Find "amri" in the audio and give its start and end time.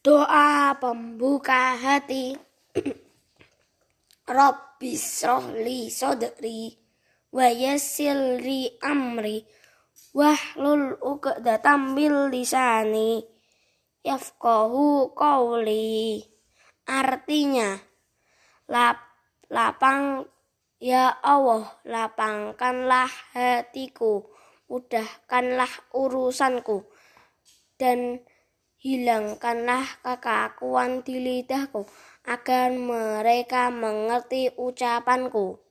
8.80-9.44